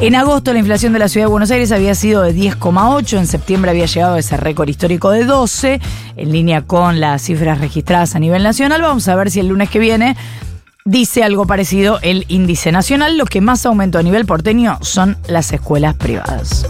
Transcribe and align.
En 0.00 0.14
agosto 0.14 0.52
la 0.52 0.60
inflación 0.60 0.92
de 0.92 1.00
la 1.00 1.08
ciudad 1.08 1.26
de 1.26 1.32
Buenos 1.32 1.50
Aires 1.50 1.72
había 1.72 1.96
sido 1.96 2.22
de 2.22 2.32
10,8%, 2.32 3.07
en 3.16 3.26
septiembre 3.26 3.70
había 3.70 3.86
llegado 3.86 4.16
ese 4.16 4.36
récord 4.36 4.68
histórico 4.68 5.10
de 5.10 5.24
12, 5.24 5.80
en 6.16 6.32
línea 6.32 6.62
con 6.62 7.00
las 7.00 7.22
cifras 7.22 7.60
registradas 7.60 8.14
a 8.14 8.18
nivel 8.18 8.42
nacional. 8.42 8.82
Vamos 8.82 9.08
a 9.08 9.16
ver 9.16 9.30
si 9.30 9.40
el 9.40 9.48
lunes 9.48 9.70
que 9.70 9.78
viene 9.78 10.16
dice 10.84 11.22
algo 11.22 11.46
parecido 11.46 11.98
el 12.02 12.24
índice 12.28 12.72
nacional. 12.72 13.16
Lo 13.16 13.24
que 13.24 13.40
más 13.40 13.64
aumentó 13.64 13.98
a 13.98 14.02
nivel 14.02 14.26
porteño 14.26 14.78
son 14.82 15.16
las 15.26 15.52
escuelas 15.52 15.94
privadas. 15.94 16.68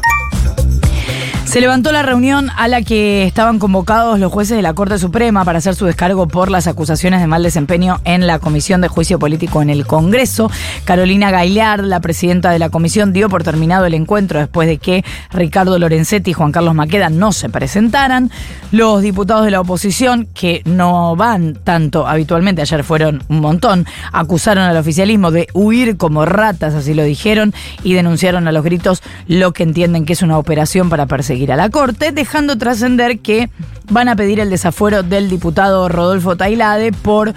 Se 1.49 1.63
levantó 1.63 1.93
la 1.93 2.03
reunión 2.03 2.51
a 2.59 2.69
la 2.69 2.83
que 2.83 3.25
estaban 3.25 3.59
convocados 3.59 4.21
los 4.21 4.31
jueces 4.31 4.55
de 4.55 4.63
la 4.63 4.75
Corte 4.75 4.99
Suprema 4.99 5.47
para 5.47 5.57
hacer 5.59 5.75
su 5.75 5.87
descargo 5.87 6.29
por 6.29 6.51
las 6.51 6.67
acusaciones 6.67 7.23
de 7.23 7.27
mal 7.27 7.43
desempeño 7.43 8.03
en 8.05 8.27
la 8.27 8.39
Comisión 8.39 8.83
de 8.83 8.89
Juicio 8.89 9.19
Político 9.19 9.63
en 9.63 9.71
el 9.71 9.87
Congreso. 9.87 10.51
Carolina 10.85 11.31
Gaillard, 11.31 11.85
la 11.85 12.01
presidenta 12.01 12.51
de 12.51 12.59
la 12.59 12.69
comisión, 12.69 13.15
dio 13.15 13.31
por 13.31 13.45
terminado 13.45 13.87
el 13.87 13.95
encuentro 13.95 14.39
después 14.39 14.69
de 14.69 14.77
que 14.77 15.07
Ricardo 15.31 15.79
Lorenzetti 15.79 16.33
y 16.33 16.35
Juan 16.35 16.53
Carlos 16.53 16.75
Maqueda 16.75 17.09
no 17.09 17.33
se 17.33 17.49
presentaran. 17.49 18.31
Los 18.71 19.01
diputados 19.01 19.47
de 19.47 19.51
la 19.51 19.63
oposición, 19.63 20.29
que 20.35 20.61
no 20.67 21.17
van 21.17 21.55
tanto 21.55 22.07
habitualmente, 22.07 22.61
ayer 22.61 22.85
fueron 22.85 23.23
un 23.29 23.41
montón, 23.41 23.87
acusaron 24.13 24.65
al 24.65 24.77
oficialismo 24.77 25.31
de 25.31 25.49
huir 25.55 25.97
como 25.97 26.27
ratas, 26.27 26.75
así 26.75 26.93
lo 26.93 27.05
dijeron, 27.05 27.55
y 27.83 27.95
denunciaron 27.95 28.47
a 28.49 28.53
los 28.53 28.63
gritos 28.63 29.03
lo 29.27 29.55
que 29.55 29.63
entienden 29.63 30.05
que 30.05 30.13
es 30.13 30.21
una 30.21 30.37
operación 30.37 30.91
para 30.91 31.07
perseguir 31.07 31.38
ir 31.39 31.53
a 31.53 31.57
la 31.57 31.71
Corte, 31.71 32.13
dejando 32.13 32.59
trascender 32.59 33.21
que 33.21 33.51
van 33.91 34.09
a 34.09 34.17
pedir 34.17 34.41
el 34.41 34.51
desafuero 34.51 35.03
del 35.03 35.31
diputado 35.31 35.89
Rodolfo 35.89 36.37
Tailade 36.37 36.93
por 36.93 37.35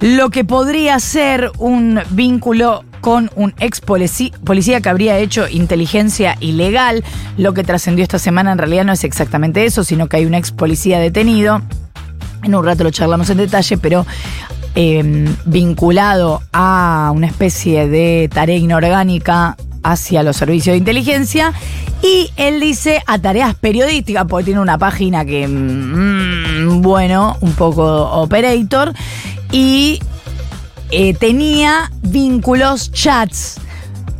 lo 0.00 0.30
que 0.30 0.44
podría 0.44 0.98
ser 0.98 1.50
un 1.58 2.00
vínculo 2.10 2.84
con 3.00 3.30
un 3.36 3.54
ex 3.58 3.80
policía 3.80 4.80
que 4.80 4.88
habría 4.88 5.18
hecho 5.18 5.46
inteligencia 5.48 6.36
ilegal. 6.40 7.04
Lo 7.36 7.52
que 7.54 7.62
trascendió 7.62 8.02
esta 8.02 8.18
semana 8.18 8.52
en 8.52 8.58
realidad 8.58 8.84
no 8.84 8.92
es 8.92 9.04
exactamente 9.04 9.64
eso, 9.64 9.84
sino 9.84 10.08
que 10.08 10.16
hay 10.16 10.26
un 10.26 10.34
ex 10.34 10.52
policía 10.52 10.98
detenido. 10.98 11.60
En 12.42 12.54
un 12.54 12.64
rato 12.64 12.84
lo 12.84 12.90
charlamos 12.90 13.30
en 13.30 13.38
detalle, 13.38 13.78
pero 13.78 14.06
em, 14.74 15.34
vinculado 15.44 16.42
a 16.52 17.12
una 17.14 17.26
especie 17.26 17.88
de 17.88 18.28
tarea 18.32 18.56
inorgánica 18.56 19.56
hacia 19.84 20.24
los 20.24 20.36
servicios 20.36 20.74
de 20.74 20.78
inteligencia. 20.78 21.52
Y 22.02 22.30
él 22.36 22.58
dice 22.58 23.02
a 23.06 23.18
tareas 23.18 23.54
periodísticas, 23.54 24.24
porque 24.28 24.46
tiene 24.46 24.60
una 24.60 24.78
página 24.78 25.24
que, 25.24 25.46
mm, 25.46 26.82
bueno, 26.82 27.36
un 27.40 27.52
poco 27.52 28.10
operator, 28.10 28.92
y 29.52 30.00
eh, 30.90 31.14
tenía 31.14 31.92
vínculos, 32.02 32.90
chats 32.90 33.60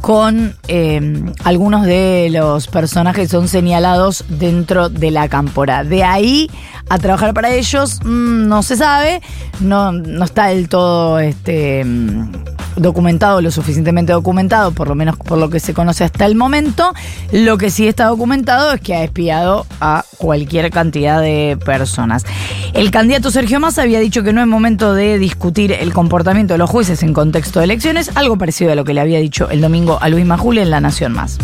con 0.00 0.54
eh, 0.68 1.32
algunos 1.44 1.86
de 1.86 2.28
los 2.30 2.66
personajes 2.66 3.22
que 3.22 3.28
son 3.28 3.48
señalados 3.48 4.24
dentro 4.28 4.90
de 4.90 5.10
la 5.10 5.28
cámpora. 5.28 5.82
De 5.82 6.04
ahí 6.04 6.50
a 6.90 6.98
trabajar 6.98 7.32
para 7.32 7.54
ellos, 7.54 8.00
mm, 8.04 8.46
no 8.46 8.62
se 8.62 8.76
sabe, 8.76 9.22
no, 9.60 9.92
no 9.92 10.24
está 10.26 10.48
del 10.48 10.68
todo 10.68 11.18
este, 11.20 11.82
mm, 11.84 12.53
documentado, 12.76 13.40
lo 13.40 13.50
suficientemente 13.50 14.12
documentado, 14.12 14.72
por 14.72 14.88
lo 14.88 14.94
menos 14.94 15.16
por 15.16 15.38
lo 15.38 15.50
que 15.50 15.60
se 15.60 15.74
conoce 15.74 16.04
hasta 16.04 16.26
el 16.26 16.34
momento. 16.34 16.92
Lo 17.32 17.58
que 17.58 17.70
sí 17.70 17.86
está 17.86 18.06
documentado 18.06 18.72
es 18.72 18.80
que 18.80 18.94
ha 18.94 19.04
espiado 19.04 19.66
a 19.80 20.04
cualquier 20.18 20.70
cantidad 20.70 21.20
de 21.20 21.58
personas. 21.64 22.24
El 22.72 22.90
candidato 22.90 23.30
Sergio 23.30 23.60
Massa 23.60 23.82
había 23.82 24.00
dicho 24.00 24.22
que 24.22 24.32
no 24.32 24.40
es 24.40 24.46
momento 24.46 24.94
de 24.94 25.18
discutir 25.18 25.72
el 25.72 25.92
comportamiento 25.92 26.54
de 26.54 26.58
los 26.58 26.70
jueces 26.70 27.02
en 27.02 27.12
contexto 27.12 27.60
de 27.60 27.66
elecciones, 27.66 28.10
algo 28.14 28.36
parecido 28.38 28.72
a 28.72 28.74
lo 28.74 28.84
que 28.84 28.94
le 28.94 29.00
había 29.00 29.18
dicho 29.18 29.48
el 29.50 29.60
domingo 29.60 29.98
a 30.00 30.08
Luis 30.08 30.26
Majul 30.26 30.58
en 30.58 30.70
La 30.70 30.80
Nación 30.80 31.12
Más. 31.12 31.38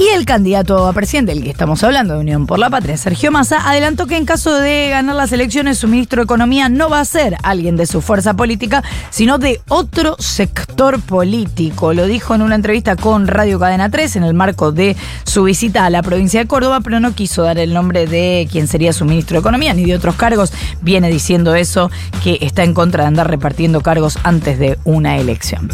Y 0.00 0.06
el 0.14 0.26
candidato 0.26 0.86
a 0.86 0.92
presidente, 0.92 1.32
el 1.32 1.42
que 1.42 1.50
estamos 1.50 1.82
hablando 1.82 2.14
de 2.14 2.20
Unión 2.20 2.46
por 2.46 2.60
la 2.60 2.70
Patria, 2.70 2.96
Sergio 2.96 3.32
Massa, 3.32 3.68
adelantó 3.68 4.06
que 4.06 4.16
en 4.16 4.26
caso 4.26 4.54
de 4.54 4.90
ganar 4.90 5.16
las 5.16 5.32
elecciones, 5.32 5.78
su 5.78 5.88
ministro 5.88 6.22
de 6.22 6.24
Economía 6.24 6.68
no 6.68 6.88
va 6.88 7.00
a 7.00 7.04
ser 7.04 7.36
alguien 7.42 7.76
de 7.76 7.84
su 7.84 8.00
fuerza 8.00 8.34
política, 8.34 8.84
sino 9.10 9.38
de 9.38 9.60
otro 9.66 10.14
sector 10.20 11.00
político. 11.00 11.94
Lo 11.94 12.06
dijo 12.06 12.36
en 12.36 12.42
una 12.42 12.54
entrevista 12.54 12.94
con 12.94 13.26
Radio 13.26 13.58
Cadena 13.58 13.90
3 13.90 14.14
en 14.14 14.22
el 14.22 14.34
marco 14.34 14.70
de 14.70 14.96
su 15.24 15.42
visita 15.42 15.84
a 15.84 15.90
la 15.90 16.04
provincia 16.04 16.38
de 16.38 16.46
Córdoba, 16.46 16.80
pero 16.80 17.00
no 17.00 17.16
quiso 17.16 17.42
dar 17.42 17.58
el 17.58 17.74
nombre 17.74 18.06
de 18.06 18.46
quién 18.52 18.68
sería 18.68 18.92
su 18.92 19.04
ministro 19.04 19.34
de 19.34 19.40
Economía 19.40 19.74
ni 19.74 19.84
de 19.84 19.96
otros 19.96 20.14
cargos. 20.14 20.52
Viene 20.80 21.10
diciendo 21.10 21.56
eso, 21.56 21.90
que 22.22 22.38
está 22.40 22.62
en 22.62 22.72
contra 22.72 23.02
de 23.02 23.08
andar 23.08 23.28
repartiendo 23.28 23.80
cargos 23.80 24.16
antes 24.22 24.60
de 24.60 24.78
una 24.84 25.16
elección. 25.16 25.68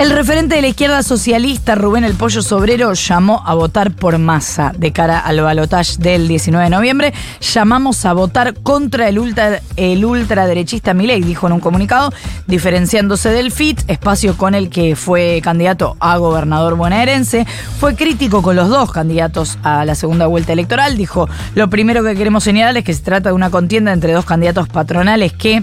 El 0.00 0.08
referente 0.08 0.54
de 0.54 0.62
la 0.62 0.68
izquierda 0.68 1.02
socialista, 1.02 1.74
Rubén 1.74 2.04
El 2.04 2.14
Pollo 2.14 2.40
Sobrero, 2.40 2.94
llamó 2.94 3.42
a 3.44 3.52
votar 3.52 3.90
por 3.90 4.16
masa 4.16 4.72
de 4.74 4.92
cara 4.92 5.18
al 5.18 5.42
balotaje 5.42 5.96
del 5.98 6.26
19 6.26 6.64
de 6.64 6.70
noviembre. 6.70 7.12
Llamamos 7.42 8.06
a 8.06 8.14
votar 8.14 8.54
contra 8.62 9.10
el, 9.10 9.18
ultra, 9.18 9.60
el 9.76 10.02
ultraderechista 10.02 10.94
Milei, 10.94 11.20
dijo 11.20 11.48
en 11.48 11.52
un 11.52 11.60
comunicado, 11.60 12.14
diferenciándose 12.46 13.28
del 13.28 13.52
FIT, 13.52 13.90
espacio 13.90 14.38
con 14.38 14.54
el 14.54 14.70
que 14.70 14.96
fue 14.96 15.42
candidato 15.42 15.98
a 16.00 16.16
gobernador 16.16 16.76
bonaerense. 16.76 17.46
Fue 17.78 17.94
crítico 17.94 18.40
con 18.40 18.56
los 18.56 18.70
dos 18.70 18.92
candidatos 18.92 19.58
a 19.62 19.84
la 19.84 19.94
segunda 19.94 20.26
vuelta 20.26 20.54
electoral. 20.54 20.96
Dijo, 20.96 21.28
lo 21.54 21.68
primero 21.68 22.02
que 22.02 22.14
queremos 22.14 22.42
señalar 22.42 22.74
es 22.78 22.84
que 22.84 22.94
se 22.94 23.02
trata 23.02 23.28
de 23.28 23.34
una 23.34 23.50
contienda 23.50 23.92
entre 23.92 24.14
dos 24.14 24.24
candidatos 24.24 24.66
patronales 24.66 25.34
que 25.34 25.62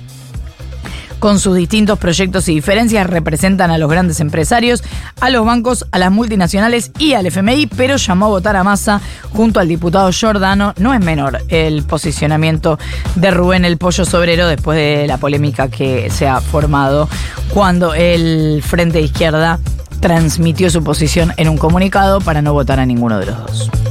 con 1.20 1.40
sus 1.40 1.56
distintos 1.56 2.00
proyectos 2.00 2.48
y 2.50 2.56
diferencias, 2.56 3.08
representan 3.08 3.72
a 3.72 3.78
los 3.78 3.90
grandes 3.90 4.20
empresarios, 4.20 4.84
a 5.20 5.30
los 5.30 5.46
bancos, 5.46 5.86
a 5.92 6.00
las 6.00 6.12
multinacionales 6.12 6.92
y 7.00 7.14
al 7.14 7.26
FMI, 7.26 7.68
pero 7.68 7.98
llamó 7.98 8.28
a 8.28 8.30
votar 8.30 8.56
a 8.56 8.64
masa 8.64 9.02
junto 9.32 9.60
al 9.60 9.68
diputado 9.68 10.12
Giordano. 10.12 10.74
No 10.78 10.94
es 10.94 11.00
menor 11.00 11.40
el 11.50 11.84
posicionamiento 11.84 12.78
de 13.16 13.32
Rubén 13.32 13.66
el 13.66 13.78
Pollo 13.78 14.06
Sobrero 14.06 14.48
después 14.48 14.78
de 14.78 15.08
la 15.08 15.18
polémica 15.18 15.70
que 15.70 16.10
se 16.10 16.28
ha 16.28 16.42
formado 16.42 17.10
cuando 17.54 17.94
el 17.94 18.62
Frente 18.64 19.00
de 19.00 19.06
Izquierda 19.06 19.60
transmitió 20.00 20.70
su 20.70 20.84
posición 20.84 21.34
en 21.38 21.50
un 21.50 21.58
comunicado 21.58 22.22
para 22.22 22.42
no 22.42 22.54
votar 22.54 22.80
a 22.80 22.86
ninguno 22.86 23.20
de 23.20 23.26
los 23.28 23.38
dos. 23.38 23.87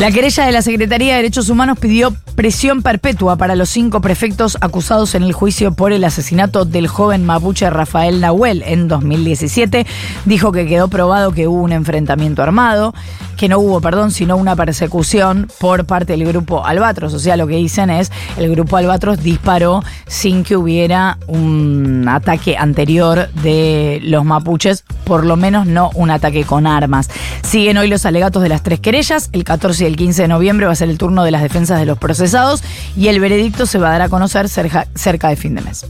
La 0.00 0.10
querella 0.10 0.46
de 0.46 0.52
la 0.52 0.62
Secretaría 0.62 1.10
de 1.10 1.16
Derechos 1.16 1.50
Humanos 1.50 1.78
pidió 1.78 2.16
presión 2.34 2.80
perpetua 2.80 3.36
para 3.36 3.54
los 3.54 3.68
cinco 3.68 4.00
prefectos 4.00 4.56
acusados 4.62 5.14
en 5.14 5.22
el 5.22 5.34
juicio 5.34 5.74
por 5.74 5.92
el 5.92 6.04
asesinato 6.04 6.64
del 6.64 6.88
joven 6.88 7.26
mapuche 7.26 7.68
Rafael 7.68 8.18
Nahuel 8.18 8.62
en 8.64 8.88
2017. 8.88 9.86
Dijo 10.24 10.52
que 10.52 10.66
quedó 10.66 10.88
probado 10.88 11.32
que 11.32 11.46
hubo 11.48 11.60
un 11.60 11.72
enfrentamiento 11.72 12.42
armado, 12.42 12.94
que 13.36 13.50
no 13.50 13.58
hubo, 13.58 13.82
perdón, 13.82 14.10
sino 14.10 14.38
una 14.38 14.56
persecución 14.56 15.48
por 15.58 15.84
parte 15.84 16.14
del 16.14 16.26
grupo 16.26 16.64
Albatros. 16.64 17.12
O 17.12 17.18
sea, 17.18 17.36
lo 17.36 17.46
que 17.46 17.56
dicen 17.56 17.90
es, 17.90 18.10
el 18.38 18.50
grupo 18.50 18.78
Albatros 18.78 19.22
disparó 19.22 19.82
sin 20.06 20.44
que 20.44 20.56
hubiera 20.56 21.18
un 21.26 22.06
ataque 22.08 22.56
anterior 22.56 23.30
de 23.42 24.00
los 24.02 24.24
mapuches, 24.24 24.82
por 25.04 25.26
lo 25.26 25.36
menos 25.36 25.66
no 25.66 25.90
un 25.94 26.10
ataque 26.10 26.44
con 26.44 26.66
armas. 26.66 27.10
Siguen 27.42 27.76
hoy 27.76 27.88
los 27.88 28.06
alegatos 28.06 28.42
de 28.42 28.48
las 28.48 28.62
tres 28.62 28.80
querellas, 28.80 29.28
el 29.32 29.44
14 29.44 29.84
y 29.84 29.89
el 29.90 29.96
15 29.96 30.22
de 30.22 30.28
noviembre 30.28 30.66
va 30.66 30.72
a 30.72 30.76
ser 30.76 30.88
el 30.88 30.98
turno 30.98 31.24
de 31.24 31.32
las 31.32 31.42
defensas 31.42 31.78
de 31.80 31.86
los 31.86 31.98
procesados 31.98 32.62
y 32.96 33.08
el 33.08 33.20
veredicto 33.20 33.66
se 33.66 33.78
va 33.78 33.88
a 33.88 33.92
dar 33.92 34.02
a 34.02 34.08
conocer 34.08 34.48
cerca, 34.48 34.86
de 35.28 35.36
fin 35.36 35.56
de 35.56 35.62
mes. 35.62 35.84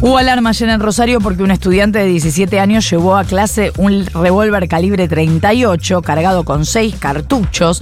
Hubo 0.00 0.16
alarma 0.16 0.50
ayer 0.50 0.68
en 0.68 0.80
Rosario 0.80 1.20
porque 1.20 1.42
un 1.42 1.50
estudiante 1.50 1.98
de 1.98 2.06
17 2.06 2.60
años 2.60 2.88
llevó 2.88 3.16
a 3.16 3.24
clase 3.24 3.72
un 3.76 4.06
revólver 4.06 4.68
calibre 4.68 5.08
38 5.08 6.02
cargado 6.02 6.44
con 6.44 6.64
seis 6.64 6.94
cartuchos 6.98 7.80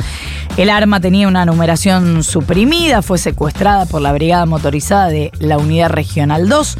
El 0.56 0.70
arma 0.70 1.00
tenía 1.00 1.28
una 1.28 1.44
numeración 1.44 2.22
suprimida, 2.22 3.02
fue 3.02 3.18
secuestrada 3.18 3.84
por 3.84 4.00
la 4.00 4.12
brigada 4.12 4.46
motorizada 4.46 5.08
de 5.08 5.30
la 5.38 5.58
Unidad 5.58 5.90
Regional 5.90 6.48
2. 6.48 6.78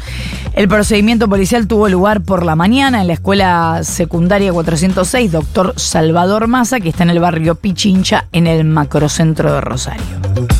El 0.53 0.67
procedimiento 0.67 1.29
policial 1.29 1.67
tuvo 1.67 1.87
lugar 1.87 2.21
por 2.21 2.43
la 2.43 2.55
mañana 2.55 3.01
en 3.01 3.07
la 3.07 3.13
escuela 3.13 3.81
secundaria 3.83 4.51
406, 4.51 5.31
doctor 5.31 5.73
Salvador 5.75 6.47
Maza, 6.47 6.79
que 6.79 6.89
está 6.89 7.03
en 7.03 7.11
el 7.11 7.19
barrio 7.19 7.53
Pichincha, 7.53 8.27
en 8.31 8.47
el 8.47 8.63
macrocentro 8.63 9.53
de 9.53 9.61
Rosario. 9.61 10.56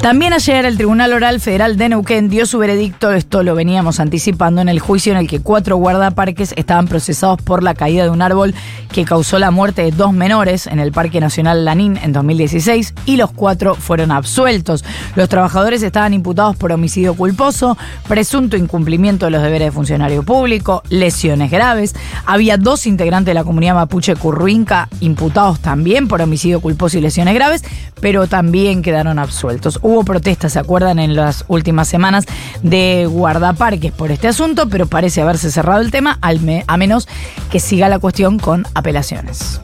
También 0.00 0.32
ayer 0.32 0.64
el 0.64 0.78
Tribunal 0.78 1.12
Oral 1.12 1.40
Federal 1.40 1.76
de 1.76 1.90
Neuquén 1.90 2.30
dio 2.30 2.46
su 2.46 2.56
veredicto, 2.56 3.12
esto 3.12 3.42
lo 3.42 3.54
veníamos 3.54 4.00
anticipando, 4.00 4.62
en 4.62 4.70
el 4.70 4.80
juicio 4.80 5.12
en 5.12 5.18
el 5.18 5.28
que 5.28 5.40
cuatro 5.40 5.76
guardaparques 5.76 6.54
estaban 6.56 6.88
procesados 6.88 7.42
por 7.42 7.62
la 7.62 7.74
caída 7.74 8.04
de 8.04 8.08
un 8.08 8.22
árbol 8.22 8.54
que 8.90 9.04
causó 9.04 9.38
la 9.38 9.50
muerte 9.50 9.82
de 9.82 9.90
dos 9.90 10.14
menores 10.14 10.66
en 10.66 10.78
el 10.78 10.90
Parque 10.90 11.20
Nacional 11.20 11.66
Lanín 11.66 11.98
en 11.98 12.14
2016 12.14 12.94
y 13.04 13.16
los 13.16 13.30
cuatro 13.30 13.74
fueron 13.74 14.10
absueltos. 14.10 14.86
Los 15.16 15.28
trabajadores 15.28 15.82
estaban 15.82 16.14
imputados 16.14 16.56
por 16.56 16.72
homicidio 16.72 17.14
culposo, 17.14 17.76
presunto 18.08 18.56
incumplimiento 18.56 19.26
de 19.26 19.32
los 19.32 19.42
deberes 19.42 19.68
de 19.68 19.72
funcionario 19.72 20.22
público, 20.22 20.82
lesiones 20.88 21.50
graves. 21.50 21.94
Había 22.24 22.56
dos 22.56 22.86
integrantes 22.86 23.26
de 23.26 23.34
la 23.34 23.44
comunidad 23.44 23.74
mapuche 23.74 24.16
curruinca 24.16 24.88
imputados 25.00 25.60
también 25.60 26.08
por 26.08 26.22
homicidio 26.22 26.60
culposo 26.60 26.96
y 26.96 27.02
lesiones 27.02 27.34
graves, 27.34 27.62
pero 28.00 28.26
también 28.28 28.80
quedaron 28.80 29.18
absueltos 29.18 29.78
hubo 29.90 30.04
protestas, 30.04 30.52
¿se 30.52 30.58
acuerdan? 30.58 30.98
En 30.98 31.16
las 31.16 31.44
últimas 31.48 31.88
semanas 31.88 32.24
de 32.62 33.06
guardaparques 33.10 33.92
por 33.92 34.10
este 34.10 34.28
asunto, 34.28 34.68
pero 34.68 34.86
parece 34.86 35.20
haberse 35.20 35.50
cerrado 35.50 35.80
el 35.80 35.90
tema, 35.90 36.18
a 36.20 36.76
menos 36.76 37.08
que 37.50 37.60
siga 37.60 37.88
la 37.88 37.98
cuestión 37.98 38.38
con 38.38 38.64
apelaciones. 38.74 39.60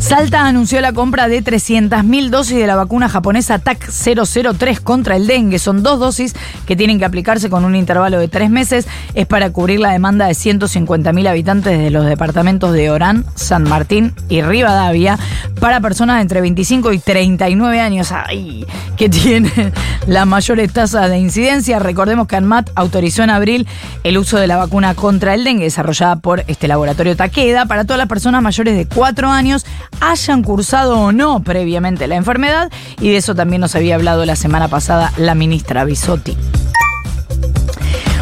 Salta 0.00 0.46
anunció 0.46 0.80
la 0.80 0.94
compra 0.94 1.28
de 1.28 1.44
300.000 1.44 2.30
dosis 2.30 2.56
de 2.56 2.66
la 2.66 2.74
vacuna 2.74 3.10
japonesa 3.10 3.58
TAC 3.58 3.90
003 3.90 4.80
contra 4.80 5.14
el 5.14 5.26
dengue. 5.26 5.58
Son 5.58 5.82
dos 5.82 6.00
dosis 6.00 6.34
que 6.66 6.74
tienen 6.74 6.98
que 6.98 7.04
aplicarse 7.04 7.50
con 7.50 7.66
un 7.66 7.76
intervalo 7.76 8.18
de 8.18 8.26
tres 8.26 8.48
meses. 8.48 8.88
Es 9.14 9.26
para 9.26 9.50
cubrir 9.50 9.78
la 9.78 9.92
demanda 9.92 10.26
de 10.26 10.32
150.000 10.32 11.28
habitantes 11.28 11.78
de 11.78 11.90
los 11.90 12.06
departamentos 12.06 12.72
de 12.72 12.90
Orán, 12.90 13.26
San 13.34 13.64
Martín 13.64 14.14
y 14.30 14.40
Rivadavia 14.40 15.18
para 15.60 15.80
personas 15.80 16.22
entre 16.22 16.40
25 16.40 16.92
y 16.92 16.98
39 16.98 17.80
años. 17.80 18.10
¡Ay! 18.10 18.66
Que 18.96 19.10
tienen 19.10 19.72
las 20.06 20.26
mayores 20.26 20.72
tasas 20.72 21.10
de 21.10 21.18
incidencia. 21.18 21.78
Recordemos 21.78 22.26
que 22.26 22.36
ANMAT 22.36 22.70
autorizó 22.74 23.22
en 23.22 23.30
abril 23.30 23.68
el 24.02 24.16
uso 24.16 24.38
de 24.38 24.46
la 24.46 24.56
vacuna 24.56 24.94
contra 24.94 25.34
el 25.34 25.44
dengue 25.44 25.64
desarrollada 25.64 26.16
por 26.16 26.42
este 26.46 26.68
laboratorio 26.68 27.16
Takeda 27.16 27.66
para 27.66 27.84
todas 27.84 27.98
las 27.98 28.08
personas 28.08 28.42
mayores 28.42 28.76
de 28.76 28.86
4 28.86 29.28
años 29.28 29.66
hayan 30.00 30.42
cursado 30.42 30.98
o 30.98 31.12
no 31.12 31.42
previamente 31.42 32.06
la 32.06 32.16
enfermedad 32.16 32.70
y 33.00 33.10
de 33.10 33.16
eso 33.16 33.34
también 33.34 33.60
nos 33.60 33.74
había 33.74 33.94
hablado 33.94 34.24
la 34.24 34.36
semana 34.36 34.68
pasada 34.68 35.12
la 35.16 35.34
ministra 35.34 35.84
Bisotti. 35.84 36.36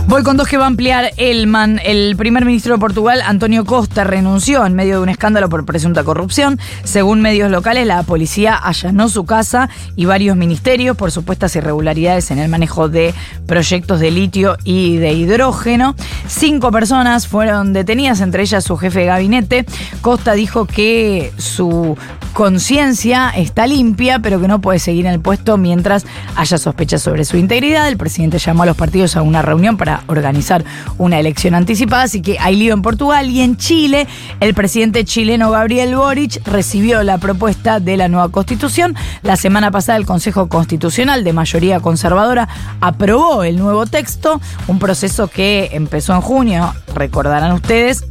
Voy 0.09 0.23
con 0.23 0.39
dos 0.39 0.49
que 0.49 0.57
va 0.57 0.65
a 0.65 0.69
ampliar 0.69 1.11
Elman. 1.19 1.79
El 1.85 2.17
primer 2.17 2.47
ministro 2.47 2.73
de 2.73 2.81
Portugal, 2.81 3.21
Antonio 3.23 3.67
Costa, 3.67 4.05
renunció 4.05 4.65
en 4.65 4.73
medio 4.73 4.97
de 4.97 5.03
un 5.03 5.11
escándalo 5.11 5.51
por 5.51 5.67
presunta 5.67 6.03
corrupción. 6.03 6.59
Según 6.83 7.21
medios 7.21 7.51
locales, 7.51 7.87
la 7.87 8.03
policía 8.05 8.55
allanó 8.55 9.11
su 9.11 9.27
casa 9.27 9.69
y 9.97 10.07
varios 10.07 10.35
ministerios 10.35 10.97
por 10.97 11.11
supuestas 11.11 11.55
irregularidades 11.57 12.31
en 12.31 12.39
el 12.39 12.49
manejo 12.49 12.89
de 12.89 13.13
proyectos 13.47 14.01
de 14.01 14.11
litio 14.11 14.57
y 14.65 14.97
de 14.97 15.13
hidrógeno. 15.13 15.95
Cinco 16.27 16.73
personas 16.73 17.29
fueron 17.29 17.75
detenidas, 17.75 18.23
entre 18.23 18.45
ellas 18.45 18.65
su 18.65 18.79
jefe 18.79 19.01
de 19.01 19.07
gabinete. 19.07 19.67
Costa 20.01 20.33
dijo 20.33 20.65
que 20.65 21.35
su 21.37 21.99
conciencia 22.33 23.29
está 23.31 23.67
limpia, 23.67 24.21
pero 24.21 24.41
que 24.41 24.49
no 24.49 24.61
puede 24.61 24.79
seguir 24.79 25.05
en 25.05 25.13
el 25.13 25.21
puesto 25.21 25.59
mientras 25.59 26.07
haya 26.35 26.57
sospechas 26.57 27.03
sobre 27.03 27.27
su 27.27 27.37
integridad. 27.37 27.89
El 27.89 27.99
presidente 27.99 28.39
llamó 28.39 28.63
a 28.63 28.67
los 28.67 28.77
partidos 28.77 29.15
a 29.17 29.23
una 29.23 29.43
reunión 29.43 29.77
para 29.77 29.98
organizar 30.07 30.65
una 30.99 31.19
elección 31.19 31.55
anticipada, 31.55 32.05
así 32.05 32.23
que 32.23 32.39
hay 32.39 32.57
lío 32.57 32.75
en 32.75 32.83
Portugal 32.83 33.31
y 33.31 33.41
en 33.41 33.57
Chile. 33.57 34.07
El 34.41 34.55
presidente 34.55 35.05
chileno 35.05 35.51
Gabriel 35.51 35.97
Boric 35.97 36.47
recibió 36.47 37.03
la 37.03 37.19
propuesta 37.19 37.81
de 37.81 37.97
la 37.97 38.09
nueva 38.09 38.29
constitución. 38.31 38.97
La 39.23 39.37
semana 39.37 39.71
pasada 39.71 39.99
el 39.99 40.07
Consejo 40.07 40.49
Constitucional 40.49 41.25
de 41.25 41.33
mayoría 41.33 41.81
conservadora 41.81 42.49
aprobó 42.81 43.43
el 43.45 43.59
nuevo 43.59 43.87
texto, 43.87 44.41
un 44.67 44.79
proceso 44.79 45.29
que 45.29 45.71
empezó 45.73 46.15
en 46.15 46.21
junio, 46.21 46.75
recordarán 46.95 47.53
ustedes, 47.53 48.05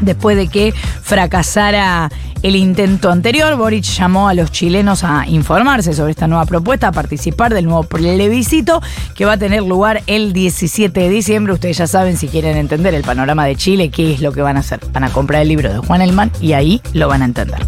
después 0.00 0.36
de 0.36 0.48
que 0.48 0.72
fracasara 1.02 2.10
el 2.42 2.56
intento 2.56 3.10
anterior. 3.10 3.56
Boric 3.56 3.84
llamó 3.84 4.28
a 4.28 4.34
los 4.34 4.52
chilenos 4.52 5.02
a 5.02 5.26
informarse 5.26 5.94
sobre 5.94 6.10
esta 6.10 6.26
nueva 6.26 6.44
propuesta, 6.44 6.88
a 6.88 6.92
participar 6.92 7.54
del 7.54 7.64
nuevo 7.64 7.84
plebiscito 7.84 8.82
que 9.14 9.24
va 9.24 9.32
a 9.32 9.38
tener 9.38 9.62
lugar 9.62 10.02
el 10.06 10.32
17 10.32 11.00
de 11.00 11.08
diciembre. 11.08 11.54
Ustedes 11.54 11.78
ya 11.78 11.86
saben, 11.86 12.16
si 12.16 12.28
quieren 12.28 12.56
entender 12.56 12.94
el 12.94 13.02
panorama 13.02 13.46
de 13.46 13.56
Chile, 13.56 13.90
qué 13.90 14.12
es 14.12 14.20
lo 14.20 14.32
que 14.32 14.42
van 14.42 14.58
a 14.58 14.60
hacer. 14.60 14.80
Van 14.92 15.04
a 15.04 15.10
comprar 15.10 15.42
el 15.42 15.48
libro 15.48 15.72
de 15.72 15.78
Juan 15.78 16.02
Elman 16.02 16.30
y 16.40 16.52
ahí 16.52 16.82
lo 16.92 17.08
van 17.08 17.22
a 17.22 17.24
entender. 17.24 17.66